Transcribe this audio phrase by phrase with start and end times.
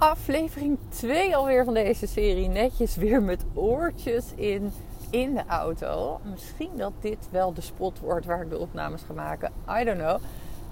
[0.00, 2.48] aflevering 2 alweer van deze serie.
[2.48, 4.72] Netjes weer met oortjes in,
[5.10, 6.20] in de auto.
[6.30, 9.52] Misschien dat dit wel de spot wordt waar ik de opnames ga maken.
[9.80, 10.18] I don't know.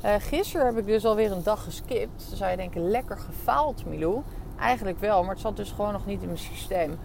[0.04, 2.26] Uh, gisteren heb ik dus alweer een dag geskipt.
[2.28, 4.22] Dan zou je denken, lekker gefaald Milou.
[4.58, 6.98] Eigenlijk wel, maar het zat dus gewoon nog niet in mijn systeem.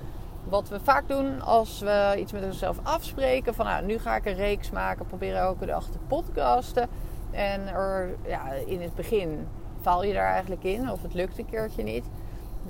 [0.44, 3.54] Wat we vaak doen als we iets met onszelf afspreken.
[3.54, 5.06] Van nou, nu ga ik een reeks maken.
[5.06, 6.90] Proberen elke dag te podcasten.
[7.32, 9.48] En er, ja, in het begin
[9.84, 10.92] val je daar eigenlijk in.
[10.92, 12.06] Of het lukt een keertje niet.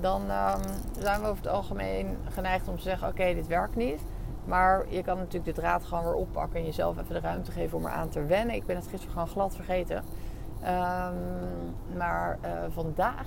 [0.00, 0.62] Dan um,
[0.98, 4.00] zijn we over het algemeen geneigd om te zeggen: Oké, dit werkt niet.
[4.44, 7.78] Maar je kan natuurlijk de draad gewoon weer oppakken en jezelf even de ruimte geven
[7.78, 8.54] om eraan te wennen.
[8.54, 9.96] Ik ben het gisteren gewoon glad vergeten.
[9.96, 13.26] Um, maar uh, vandaag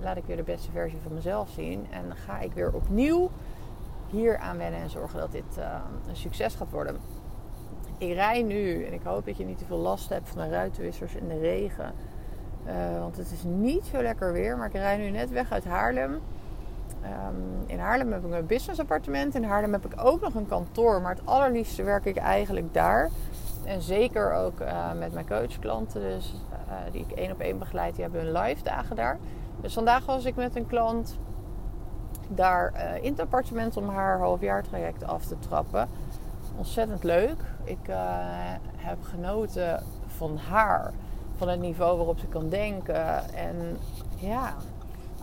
[0.00, 1.86] laat ik weer de beste versie van mezelf zien.
[1.90, 3.30] En ga ik weer opnieuw
[4.06, 5.74] hier aan wennen en zorgen dat dit uh,
[6.08, 6.96] een succes gaat worden.
[7.98, 10.48] Ik rij nu en ik hoop dat je niet te veel last hebt van de
[10.48, 11.92] ruitenwissers in de regen.
[12.66, 14.56] Uh, want het is niet zo lekker weer.
[14.56, 16.10] Maar ik rij nu net weg uit Haarlem.
[16.10, 19.34] Um, in Haarlem heb ik een business appartement.
[19.34, 21.00] In Haarlem heb ik ook nog een kantoor.
[21.00, 23.10] Maar het allerliefste werk ik eigenlijk daar.
[23.64, 26.00] En zeker ook uh, met mijn coachklanten.
[26.00, 27.94] Dus, uh, die ik één op één begeleid.
[27.94, 29.18] Die hebben hun live dagen daar.
[29.60, 31.18] Dus vandaag was ik met een klant
[32.28, 35.88] daar in het appartement om haar halfjaartraject af te trappen.
[36.56, 37.40] Ontzettend leuk.
[37.64, 37.90] Ik
[38.76, 40.92] heb genoten van haar
[41.36, 43.34] van het niveau waarop ze kan denken.
[43.34, 43.78] En
[44.16, 44.54] ja,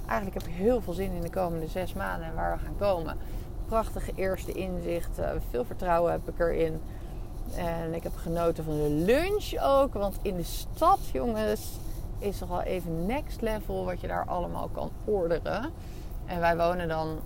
[0.08, 2.78] eigenlijk heb ik heel veel zin in de komende zes maanden en waar we gaan
[2.78, 3.18] komen.
[3.66, 6.82] Prachtige eerste inzichten, veel vertrouwen heb ik erin.
[7.56, 11.80] En ik heb genoten van de lunch ook, want in de stad, jongens,
[12.20, 15.70] is toch wel even next level wat je daar allemaal kan orderen.
[16.26, 17.20] En wij wonen dan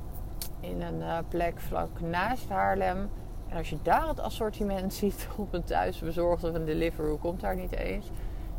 [0.59, 3.09] in een uh, plek vlak naast Haarlem.
[3.49, 7.55] En als je daar het assortiment ziet op een thuisbezorgd of een delivery, komt daar
[7.55, 8.05] niet eens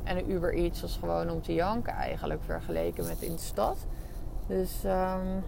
[0.08, 3.76] en een Uber Eats was gewoon om te janken eigenlijk vergeleken met in de stad.
[4.46, 5.44] Dus um,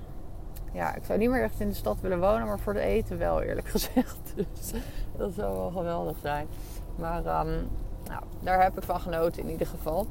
[0.72, 3.18] ja, ik zou niet meer echt in de stad willen wonen, maar voor de eten
[3.18, 4.18] wel eerlijk gezegd.
[4.34, 4.72] Dus
[5.16, 6.46] dat zou wel geweldig zijn.
[6.96, 7.68] Maar um,
[8.08, 10.06] nou, daar heb ik van genoten in ieder geval.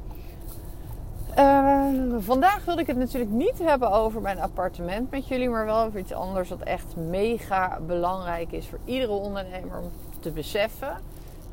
[1.38, 1.86] Uh,
[2.18, 5.98] vandaag wilde ik het natuurlijk niet hebben over mijn appartement met jullie, maar wel over
[5.98, 10.96] iets anders wat echt mega belangrijk is voor iedere ondernemer om te beseffen.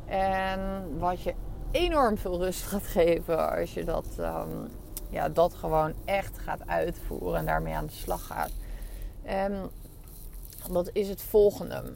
[0.06, 0.60] En
[0.98, 1.34] wat je
[1.70, 4.68] enorm veel rust gaat geven als je dat, um,
[5.10, 8.50] ja, dat gewoon echt gaat uitvoeren en daarmee aan de slag gaat.
[9.22, 9.70] En
[10.70, 11.94] dat is het volgende.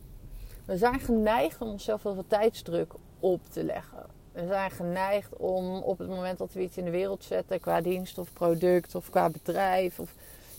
[0.64, 4.06] We zijn geneigd om onszelf heel veel tijdsdruk op te leggen.
[4.32, 7.80] We zijn geneigd om op het moment dat we iets in de wereld zetten, qua
[7.80, 10.14] dienst of product of qua bedrijf of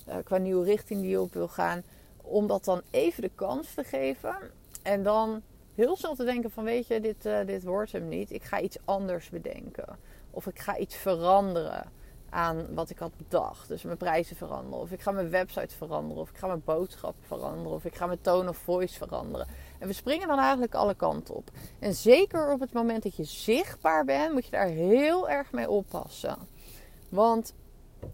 [0.08, 1.84] uh, qua nieuwe richting die je op wil gaan,
[2.22, 4.36] om dat dan even de kans te geven.
[4.82, 5.42] En dan
[5.76, 8.32] heel snel te denken van weet je, dit, uh, dit wordt hem niet.
[8.32, 9.98] Ik ga iets anders bedenken.
[10.32, 11.92] Of ik ga iets veranderen
[12.30, 13.68] aan wat ik had bedacht.
[13.68, 14.80] Dus mijn prijzen veranderen.
[14.80, 16.22] Of ik ga mijn website veranderen.
[16.22, 17.72] Of ik ga mijn boodschap veranderen.
[17.72, 19.48] Of ik ga mijn tone of voice veranderen.
[19.80, 21.50] En we springen dan eigenlijk alle kanten op.
[21.80, 25.70] En zeker op het moment dat je zichtbaar bent, moet je daar heel erg mee
[25.70, 26.38] oppassen.
[27.10, 27.54] Want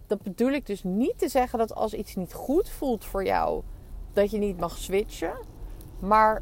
[0.07, 3.63] dat bedoel ik dus niet te zeggen dat als iets niet goed voelt voor jou,
[4.13, 5.33] dat je niet mag switchen.
[5.99, 6.41] Maar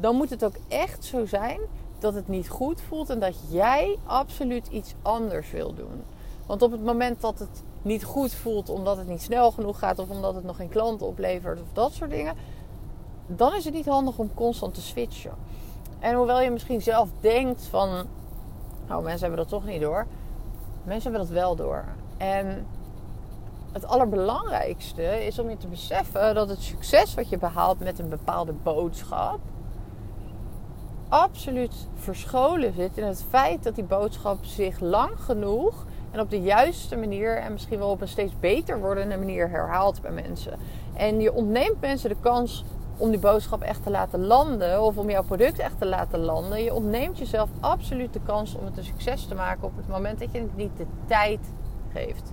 [0.00, 1.60] dan moet het ook echt zo zijn
[1.98, 6.02] dat het niet goed voelt en dat jij absoluut iets anders wil doen.
[6.46, 9.98] Want op het moment dat het niet goed voelt omdat het niet snel genoeg gaat
[9.98, 12.34] of omdat het nog geen klanten oplevert of dat soort dingen,
[13.26, 15.34] dan is het niet handig om constant te switchen.
[15.98, 18.06] En hoewel je misschien zelf denkt van,
[18.88, 20.06] nou mensen hebben dat toch niet door,
[20.84, 21.84] mensen hebben dat wel door.
[22.16, 22.66] En
[23.72, 28.08] het allerbelangrijkste is om je te beseffen dat het succes wat je behaalt met een
[28.08, 29.38] bepaalde boodschap
[31.08, 36.40] absoluut verscholen zit in het feit dat die boodschap zich lang genoeg en op de
[36.40, 40.58] juiste manier en misschien wel op een steeds beter wordende manier herhaalt bij mensen.
[40.94, 42.64] En je ontneemt mensen de kans
[42.96, 46.62] om die boodschap echt te laten landen of om jouw product echt te laten landen.
[46.62, 50.18] Je ontneemt jezelf absoluut de kans om het een succes te maken op het moment
[50.18, 51.40] dat je het niet de tijd
[51.92, 52.32] geeft.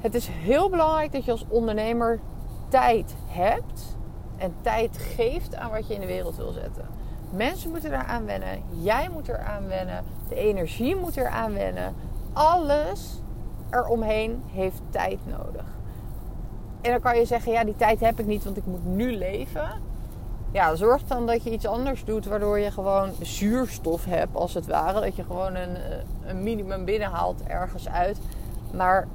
[0.00, 2.20] Het is heel belangrijk dat je als ondernemer
[2.68, 3.96] tijd hebt
[4.36, 6.86] en tijd geeft aan wat je in de wereld wil zetten.
[7.30, 11.94] Mensen moeten eraan wennen, jij moet eraan wennen, de energie moet eraan wennen.
[12.32, 13.20] Alles
[13.70, 15.64] eromheen heeft tijd nodig.
[16.80, 19.16] En dan kan je zeggen, ja, die tijd heb ik niet, want ik moet nu
[19.16, 19.70] leven.
[20.52, 24.66] Ja, zorg dan dat je iets anders doet, waardoor je gewoon zuurstof hebt, als het
[24.66, 25.00] ware.
[25.00, 28.18] Dat je gewoon een, eh, een minimum binnenhaalt ergens uit.
[28.74, 29.08] Maar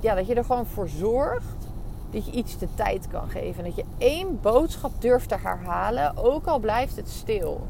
[0.00, 1.59] ja, dat je er gewoon voor zorgt
[2.10, 3.64] dat je iets de tijd kan geven.
[3.64, 7.66] Dat je één boodschap durft te herhalen, ook al blijft het stil.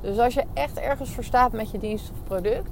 [0.00, 2.70] Dus als je echt ergens voor staat met je dienst of product,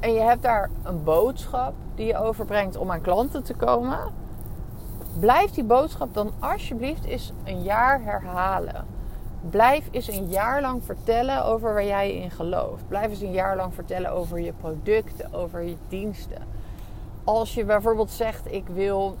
[0.00, 3.98] en je hebt daar een boodschap die je overbrengt om aan klanten te komen,
[5.20, 8.86] blijf die boodschap dan alsjeblieft eens een jaar herhalen.
[9.50, 12.88] Blijf eens een jaar lang vertellen over waar jij in gelooft.
[12.88, 16.42] Blijf eens een jaar lang vertellen over je producten, over je diensten.
[17.28, 19.16] Als je bijvoorbeeld zegt: Ik wil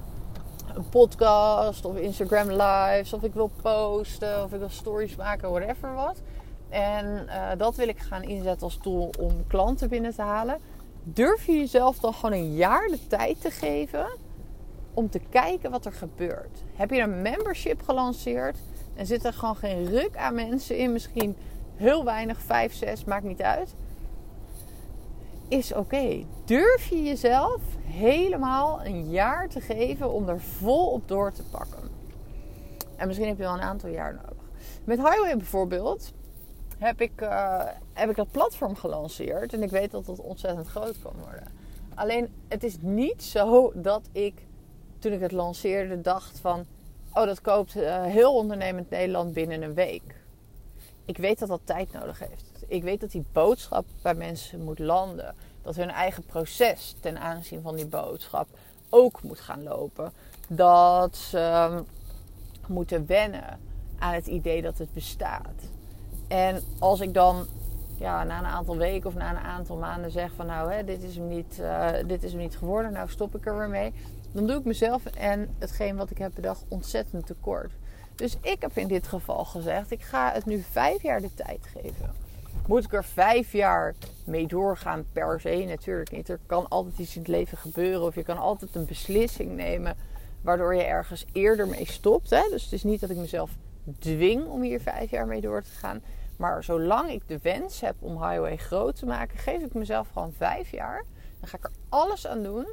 [0.74, 5.94] een podcast of Instagram lives, of ik wil posten, of ik wil stories maken, whatever
[5.94, 6.20] wat.
[6.68, 10.58] En uh, dat wil ik gaan inzetten als tool om klanten binnen te halen.
[11.02, 14.06] Durf je jezelf dan gewoon een jaar de tijd te geven
[14.94, 16.62] om te kijken wat er gebeurt?
[16.74, 18.58] Heb je een membership gelanceerd
[18.94, 20.92] en zit er gewoon geen ruk aan mensen in?
[20.92, 21.36] Misschien
[21.76, 23.74] heel weinig, 5, 6, maakt niet uit.
[25.48, 26.24] Is oké.
[26.44, 31.90] Durf je jezelf helemaal een jaar te geven om er volop door te pakken?
[32.96, 34.44] En misschien heb je wel een aantal jaar nodig.
[34.84, 36.12] Met Highway bijvoorbeeld
[36.78, 39.52] heb ik, uh, heb ik dat platform gelanceerd.
[39.52, 41.52] En ik weet dat het ontzettend groot kan worden.
[41.94, 44.46] Alleen het is niet zo dat ik
[44.98, 46.64] toen ik het lanceerde dacht van...
[47.14, 50.14] Oh, dat koopt uh, heel ondernemend Nederland binnen een week.
[51.04, 52.64] Ik weet dat dat tijd nodig heeft.
[52.66, 55.34] Ik weet dat die boodschap bij mensen moet landen.
[55.68, 58.48] Dat hun eigen proces ten aanzien van die boodschap
[58.88, 60.12] ook moet gaan lopen.
[60.46, 61.82] Dat ze ehm,
[62.66, 63.60] moeten wennen
[63.98, 65.70] aan het idee dat het bestaat.
[66.28, 67.46] En als ik dan
[67.98, 71.02] ja, na een aantal weken of na een aantal maanden zeg van nou, hè, dit,
[71.02, 73.92] is hem niet, uh, dit is hem niet geworden, nou stop ik er weer mee.
[74.32, 77.72] Dan doe ik mezelf en hetgeen wat ik heb bedacht ontzettend tekort.
[78.14, 81.66] Dus ik heb in dit geval gezegd, ik ga het nu vijf jaar de tijd
[81.72, 82.27] geven.
[82.66, 83.94] Moet ik er vijf jaar
[84.24, 85.64] mee doorgaan per se?
[85.68, 86.28] Natuurlijk niet.
[86.28, 88.02] Er kan altijd iets in het leven gebeuren.
[88.02, 89.96] Of je kan altijd een beslissing nemen
[90.42, 92.30] waardoor je ergens eerder mee stopt.
[92.30, 92.42] Hè?
[92.50, 93.50] Dus het is niet dat ik mezelf
[93.98, 96.02] dwing om hier vijf jaar mee door te gaan.
[96.36, 100.32] Maar zolang ik de wens heb om Highway groot te maken, geef ik mezelf gewoon
[100.32, 101.04] vijf jaar.
[101.40, 102.66] Dan ga ik er alles aan doen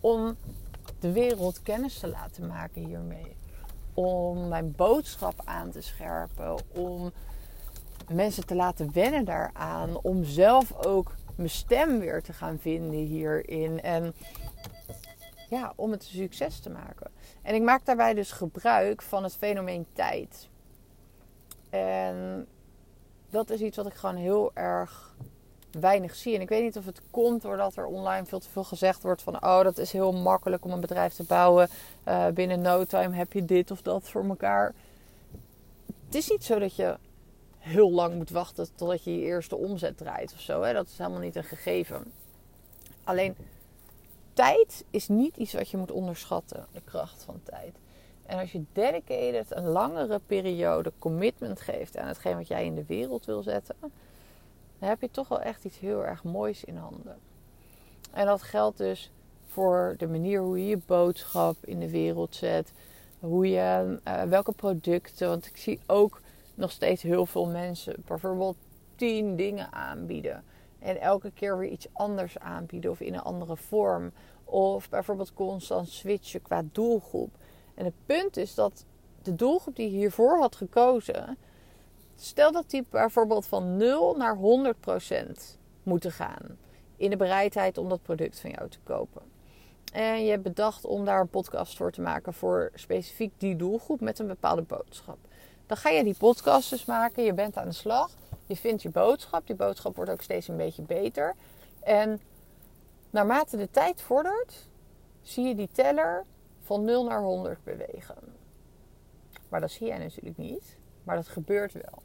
[0.00, 0.36] om
[1.00, 3.36] de wereld kennis te laten maken hiermee.
[3.94, 6.56] Om mijn boodschap aan te scherpen.
[6.72, 7.12] Om
[8.12, 9.98] mensen te laten wennen daaraan.
[10.02, 13.82] Om zelf ook mijn stem weer te gaan vinden hierin.
[13.82, 14.14] En
[15.48, 17.10] ja, om het een succes te maken.
[17.42, 20.48] En ik maak daarbij dus gebruik van het fenomeen tijd.
[21.70, 22.46] En
[23.30, 25.14] dat is iets wat ik gewoon heel erg
[25.80, 26.34] weinig zie.
[26.34, 29.22] En ik weet niet of het komt doordat er online veel te veel gezegd wordt
[29.22, 29.34] van...
[29.34, 31.68] oh, dat is heel makkelijk om een bedrijf te bouwen.
[32.08, 34.74] Uh, binnen no time heb je dit of dat voor elkaar.
[36.06, 36.96] Het is niet zo dat je
[37.66, 40.62] heel lang moet wachten totdat je je eerste omzet draait of zo.
[40.62, 40.72] Hè?
[40.72, 42.12] Dat is helemaal niet een gegeven.
[43.04, 43.36] Alleen
[44.32, 47.74] tijd is niet iets wat je moet onderschatten, de kracht van tijd.
[48.26, 52.84] En als je dedicated een langere periode commitment geeft aan hetgeen wat jij in de
[52.84, 57.18] wereld wil zetten, dan heb je toch wel echt iets heel erg moois in handen.
[58.12, 59.10] En dat geldt dus
[59.46, 62.72] voor de manier hoe je je boodschap in de wereld zet,
[63.20, 66.20] hoe je, uh, welke producten, want ik zie ook
[66.56, 68.56] nog steeds heel veel mensen bijvoorbeeld
[68.94, 70.44] tien dingen aanbieden.
[70.78, 74.12] En elke keer weer iets anders aanbieden of in een andere vorm.
[74.44, 77.34] Of bijvoorbeeld constant switchen qua doelgroep.
[77.74, 78.84] En het punt is dat
[79.22, 81.38] de doelgroep die hiervoor had gekozen,
[82.14, 86.58] stel dat die bijvoorbeeld van 0 naar 100% moeten gaan
[86.96, 89.22] in de bereidheid om dat product van jou te kopen.
[89.92, 94.00] En je hebt bedacht om daar een podcast voor te maken voor specifiek die doelgroep
[94.00, 95.18] met een bepaalde boodschap.
[95.66, 98.10] Dan ga je die podcast dus maken, je bent aan de slag,
[98.46, 101.34] je vindt je boodschap, die boodschap wordt ook steeds een beetje beter.
[101.80, 102.20] En
[103.10, 104.68] naarmate de tijd vordert,
[105.22, 106.24] zie je die teller
[106.62, 108.16] van 0 naar 100 bewegen.
[109.48, 110.76] Maar dat zie jij natuurlijk niet.
[111.04, 112.02] Maar dat gebeurt wel.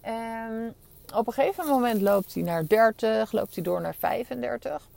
[0.00, 0.74] En
[1.14, 4.88] op een gegeven moment loopt hij naar 30, loopt hij door naar 35.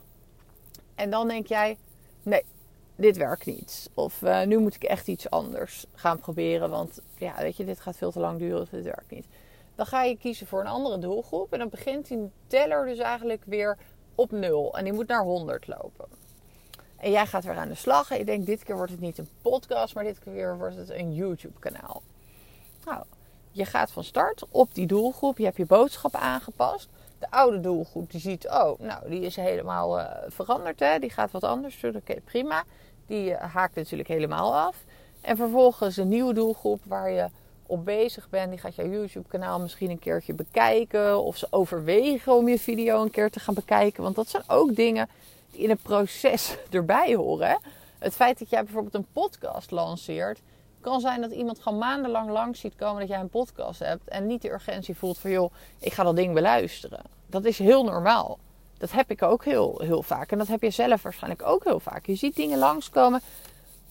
[0.95, 1.77] En dan denk jij:
[2.23, 2.45] nee,
[2.95, 3.89] dit werkt niet.
[3.93, 6.69] Of uh, nu moet ik echt iets anders gaan proberen.
[6.69, 8.67] Want ja, weet je, dit gaat veel te lang duren.
[8.71, 9.25] Dit werkt niet.
[9.75, 11.53] Dan ga je kiezen voor een andere doelgroep.
[11.53, 13.77] En dan begint die teller dus eigenlijk weer
[14.15, 14.77] op 0.
[14.77, 16.05] En die moet naar 100 lopen.
[16.97, 18.11] En jij gaat weer aan de slag.
[18.11, 20.89] En je denkt, dit keer wordt het niet een podcast, maar dit keer wordt het
[20.89, 22.01] een YouTube-kanaal.
[22.85, 23.03] Nou,
[23.51, 25.37] je gaat van start op die doelgroep.
[25.37, 26.89] Je hebt je boodschap aangepast.
[27.23, 30.79] De oude doelgroep die ziet, oh, nou, die is helemaal uh, veranderd.
[30.79, 30.99] Hè?
[30.99, 31.95] Die gaat wat anders doen.
[31.95, 32.63] Oké, prima.
[33.07, 34.83] Die uh, haakt natuurlijk helemaal af.
[35.21, 37.29] En vervolgens een nieuwe doelgroep waar je
[37.65, 38.49] op bezig bent.
[38.49, 41.23] Die gaat jouw YouTube-kanaal misschien een keertje bekijken.
[41.23, 44.03] Of ze overwegen om je video een keer te gaan bekijken.
[44.03, 45.09] Want dat zijn ook dingen
[45.51, 47.59] in het proces erbij horen.
[47.99, 50.39] Het feit dat jij bijvoorbeeld een podcast lanceert,
[50.83, 54.27] kan zijn dat iemand gewoon maandenlang langs ziet komen dat jij een podcast hebt en
[54.27, 57.01] niet de urgentie voelt van joh, ik ga dat ding beluisteren.
[57.27, 58.39] Dat is heel normaal.
[58.77, 60.31] Dat heb ik ook heel, heel vaak.
[60.31, 62.05] En dat heb je zelf waarschijnlijk ook heel vaak.
[62.05, 63.21] Je ziet dingen langskomen.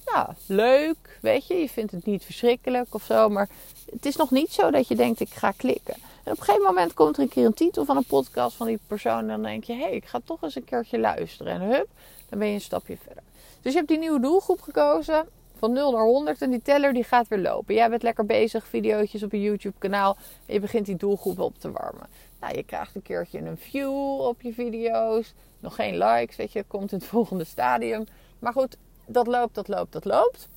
[0.04, 1.54] Nou, leuk, weet je.
[1.54, 3.28] Je vindt het niet verschrikkelijk of zo.
[3.28, 3.48] Maar
[3.90, 5.94] het is nog niet zo dat je denkt, ik ga klikken.
[5.94, 8.66] En op een gegeven moment komt er een keer een titel van een podcast van
[8.66, 9.18] die persoon.
[9.18, 11.52] En dan denk je, hé, hey, ik ga toch eens een keertje luisteren.
[11.52, 11.88] En hup,
[12.28, 13.22] dan ben je een stapje verder.
[13.62, 15.28] Dus je hebt die nieuwe doelgroep gekozen.
[15.62, 17.74] Van 0 naar 100 en die teller die gaat weer lopen.
[17.74, 20.16] Jij bent lekker bezig, video's op je YouTube kanaal.
[20.46, 22.06] En je begint die doelgroep op te warmen.
[22.40, 25.32] Nou, je krijgt een keertje een view op je video's.
[25.60, 28.04] Nog geen likes, weet je, komt in het volgende stadium.
[28.38, 28.76] Maar goed,
[29.06, 30.48] dat loopt, dat loopt, dat loopt.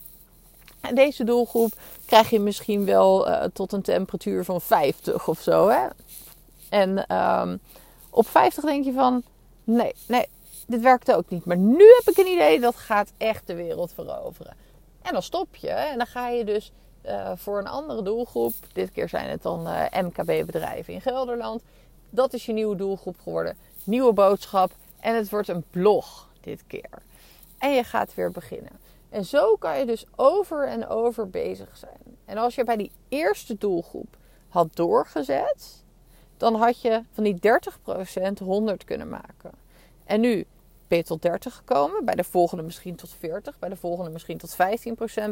[0.81, 1.73] En deze doelgroep
[2.05, 5.67] krijg je misschien wel uh, tot een temperatuur van 50 of zo.
[5.67, 5.87] Hè?
[6.69, 7.59] En um,
[8.09, 9.23] op 50 denk je van,
[9.63, 10.25] nee, nee,
[10.67, 11.45] dit werkt ook niet.
[11.45, 14.64] Maar nu heb ik een idee, dat gaat echt de wereld veroveren.
[15.05, 16.71] En dan stop je en dan ga je dus
[17.05, 18.53] uh, voor een andere doelgroep.
[18.73, 21.63] Dit keer zijn het dan uh, MKB-bedrijven in Gelderland.
[22.09, 23.57] Dat is je nieuwe doelgroep geworden.
[23.83, 24.71] Nieuwe boodschap.
[24.99, 26.89] En het wordt een blog dit keer.
[27.57, 28.71] En je gaat weer beginnen.
[29.09, 32.17] En zo kan je dus over en over bezig zijn.
[32.25, 34.17] En als je bij die eerste doelgroep
[34.49, 35.83] had doorgezet,
[36.37, 37.39] dan had je van die
[38.39, 39.51] 30% 100 kunnen maken.
[40.05, 40.45] En nu
[41.03, 44.55] tot 30 gekomen, bij de volgende misschien tot 40, bij de volgende misschien tot 15%,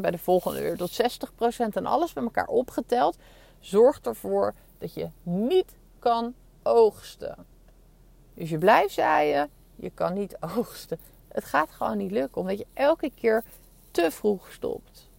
[0.01, 3.17] bij de volgende weer tot 60% en alles bij elkaar opgeteld
[3.59, 7.45] zorgt ervoor dat je niet kan oogsten.
[8.33, 10.99] Dus je blijft zaaien, je kan niet oogsten.
[11.27, 13.43] Het gaat gewoon niet lukken, omdat je elke keer
[13.91, 15.09] te vroeg stopt.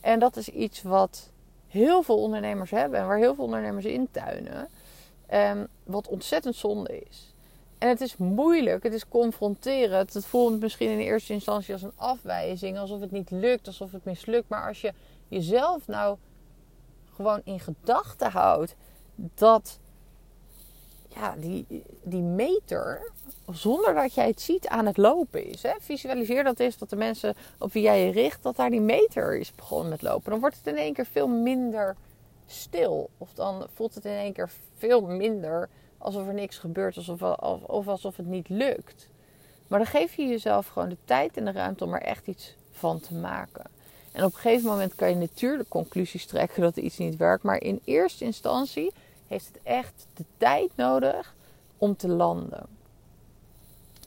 [0.00, 1.30] En dat is iets wat
[1.66, 4.68] heel veel ondernemers hebben en waar heel veel ondernemers in tuinen.
[5.32, 7.33] Um, wat ontzettend zonde is.
[7.78, 10.14] En het is moeilijk, het is confronterend.
[10.14, 14.04] Het voelt misschien in eerste instantie als een afwijzing, alsof het niet lukt, alsof het
[14.04, 14.48] mislukt.
[14.48, 14.92] Maar als je
[15.28, 16.16] jezelf nou
[17.14, 18.74] gewoon in gedachten houdt
[19.14, 19.78] dat
[21.08, 23.10] ja, die, die meter,
[23.50, 25.62] zonder dat jij het ziet, aan het lopen is.
[25.62, 25.72] Hè?
[25.78, 29.36] Visualiseer dat eens dat de mensen op wie jij je richt, dat daar die meter
[29.38, 30.30] is begonnen met lopen.
[30.30, 31.96] Dan wordt het in één keer veel minder
[32.46, 33.10] stil.
[33.18, 35.68] Of dan voelt het in één keer veel minder
[36.04, 39.08] alsof er niks gebeurt, alsof, of, of alsof het niet lukt.
[39.66, 42.54] Maar dan geef je jezelf gewoon de tijd en de ruimte om er echt iets
[42.70, 43.64] van te maken.
[44.12, 47.42] En op een gegeven moment kan je natuurlijk conclusies trekken dat iets niet werkt.
[47.42, 48.92] Maar in eerste instantie
[49.28, 51.34] heeft het echt de tijd nodig
[51.78, 52.66] om te landen.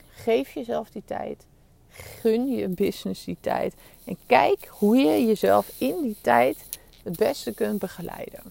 [0.09, 1.45] Geef jezelf die tijd.
[1.89, 3.73] Gun je business die tijd.
[4.03, 6.57] En kijk hoe je jezelf in die tijd
[7.03, 8.43] het beste kunt begeleiden.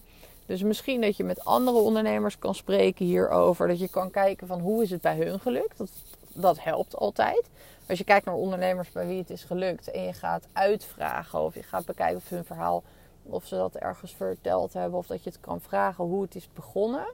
[0.47, 3.69] Dus misschien dat je met andere ondernemers kan spreken hierover.
[3.69, 5.79] Dat je kan kijken van hoe is het bij hun gelukt.
[5.79, 5.91] Dat,
[6.33, 7.49] dat helpt altijd.
[7.89, 11.55] Als je kijkt naar ondernemers bij wie het is gelukt en je gaat uitvragen of
[11.55, 12.83] je gaat bekijken of hun verhaal,
[13.23, 16.49] of ze dat ergens verteld hebben of dat je het kan vragen hoe het is
[16.53, 17.07] begonnen,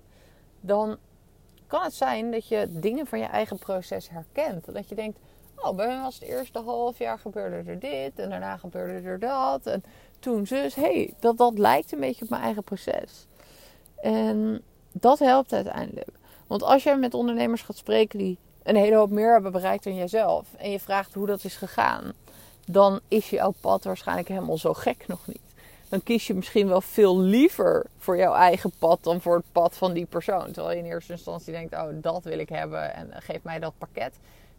[0.61, 0.99] dan
[1.67, 4.75] kan het zijn dat je dingen van je eigen proces herkent.
[4.75, 5.19] Dat je denkt,
[5.57, 9.19] oh, bij mij was het eerste half jaar gebeurde er dit en daarna gebeurde er
[9.19, 9.67] dat.
[9.67, 9.85] En
[10.23, 13.27] toen zus, hey, dat, dat lijkt een beetje op mijn eigen proces.
[14.01, 14.63] En
[14.93, 16.11] dat helpt uiteindelijk.
[16.47, 19.95] Want als je met ondernemers gaat spreken die een hele hoop meer hebben bereikt dan
[19.95, 20.47] jijzelf.
[20.57, 22.13] En je vraagt hoe dat is gegaan.
[22.67, 25.41] Dan is jouw pad waarschijnlijk helemaal zo gek nog niet.
[25.89, 29.77] Dan kies je misschien wel veel liever voor jouw eigen pad dan voor het pad
[29.77, 30.53] van die persoon.
[30.53, 33.73] Terwijl je in eerste instantie denkt, oh dat wil ik hebben en geef mij dat
[33.79, 34.15] pakket.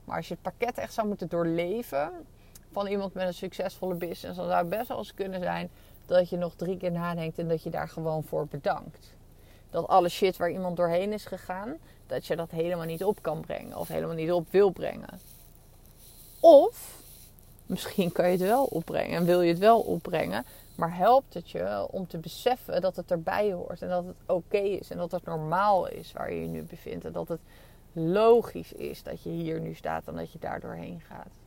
[0.06, 2.12] Maar als je het pakket echt zou moeten doorleven,
[2.74, 5.70] van iemand met een succesvolle business, dan zou het best wel eens kunnen zijn
[6.06, 9.08] dat je nog drie keer nadenkt en dat je daar gewoon voor bedankt.
[9.70, 11.78] Dat alle shit waar iemand doorheen is gegaan,
[12.08, 15.20] dat je dat helemaal niet op kan brengen of helemaal niet op wil brengen.
[16.40, 17.02] Of
[17.66, 21.50] misschien kan je het wel opbrengen en wil je het wel opbrengen, maar helpt het
[21.50, 25.12] je om te beseffen dat het erbij hoort en dat het oké is en dat
[25.12, 27.42] het normaal is waar je je nu bevindt en dat het
[27.94, 31.43] logisch is dat je hier nu staat en dat je daar doorheen gaat.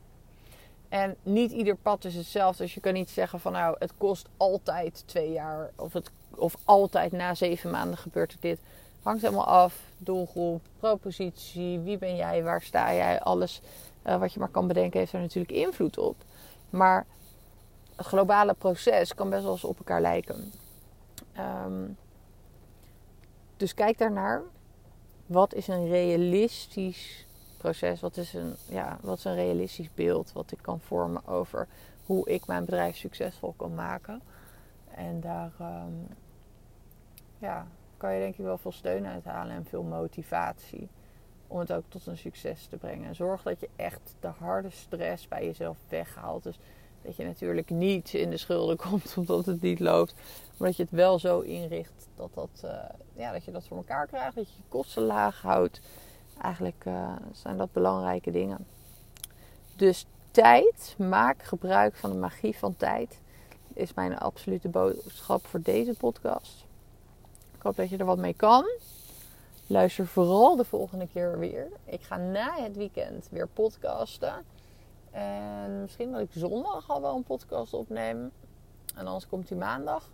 [0.89, 2.63] En niet ieder pad is hetzelfde.
[2.63, 5.71] Dus je kan niet zeggen van nou, het kost altijd twee jaar.
[5.75, 8.59] Of, het, of altijd na zeven maanden gebeurt er dit.
[9.03, 9.79] Hangt helemaal af.
[9.97, 13.19] Doelgroep, propositie, wie ben jij, waar sta jij.
[13.19, 13.61] Alles
[14.05, 16.15] uh, wat je maar kan bedenken heeft er natuurlijk invloed op.
[16.69, 17.05] Maar
[17.95, 20.51] het globale proces kan best wel eens op elkaar lijken.
[21.65, 21.97] Um,
[23.57, 24.41] dus kijk daarnaar.
[25.25, 27.26] Wat is een realistisch
[27.57, 27.99] proces?
[27.99, 31.67] Wat is, een, ja, wat is een realistisch beeld wat ik kan vormen over
[32.05, 34.21] hoe ik mijn bedrijf succesvol kan maken?
[34.95, 36.07] En daar um,
[37.37, 40.87] ja, kan je denk ik wel veel steun uithalen en veel motivatie
[41.47, 43.15] om het ook tot een succes te brengen.
[43.15, 46.43] Zorg dat je echt de harde stress bij jezelf weghaalt.
[46.43, 46.59] Dus
[47.01, 50.13] dat je natuurlijk niet in de schulden komt omdat het niet loopt.
[50.57, 52.71] Maar dat je het wel zo inricht dat, dat, uh,
[53.15, 54.35] ja, dat je dat voor elkaar krijgt.
[54.35, 55.81] Dat je je kosten laag houdt.
[56.41, 58.65] Eigenlijk uh, zijn dat belangrijke dingen.
[59.75, 63.19] Dus tijd, maak gebruik van de magie van tijd,
[63.73, 66.65] is mijn absolute boodschap voor deze podcast.
[67.55, 68.65] Ik hoop dat je er wat mee kan.
[69.67, 71.67] Luister vooral de volgende keer weer.
[71.85, 74.45] Ik ga na het weekend weer podcasten.
[75.11, 78.31] En misschien dat ik zondag al wel een podcast opneem.
[78.95, 80.09] En anders komt die maandag.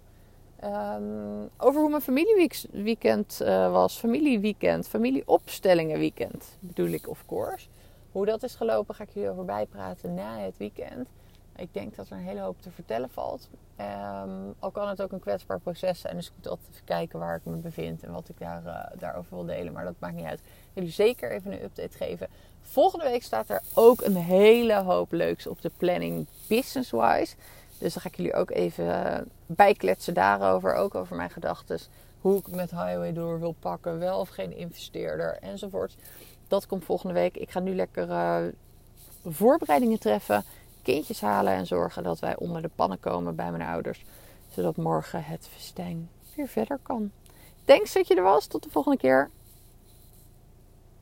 [0.65, 3.97] Um, over hoe mijn familieweekend uh, was.
[3.97, 7.67] Familieweekend, familieopstellingenweekend bedoel ik of course.
[8.11, 11.07] Hoe dat is gelopen ga ik jullie over bijpraten na het weekend.
[11.55, 13.49] Ik denk dat er een hele hoop te vertellen valt.
[13.79, 16.15] Um, al kan het ook een kwetsbaar proces zijn.
[16.15, 19.35] Dus ik moet altijd kijken waar ik me bevind en wat ik daar, uh, daarover
[19.35, 19.73] wil delen.
[19.73, 20.41] Maar dat maakt niet uit.
[20.73, 22.27] Jullie zeker even een update geven.
[22.61, 27.35] Volgende week staat er ook een hele hoop leuks op de planning business-wise.
[27.83, 30.73] Dus dan ga ik jullie ook even eh, bijkletsen daarover.
[30.73, 31.79] Ook over mijn gedachten.
[32.21, 33.99] Hoe ik met Highway door wil pakken.
[33.99, 35.95] Wel of geen investeerder enzovoort.
[36.47, 37.37] Dat komt volgende week.
[37.37, 38.37] Ik ga nu lekker uh,
[39.25, 40.43] voorbereidingen treffen.
[40.81, 44.05] Kindjes halen en zorgen dat wij onder de pannen komen bij mijn ouders.
[44.49, 47.11] Zodat morgen het festijn weer verder kan.
[47.65, 48.47] Thanks dat je er was.
[48.47, 49.29] Tot de volgende keer.